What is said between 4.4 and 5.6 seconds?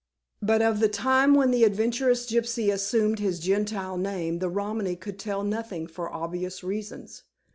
Romany could tell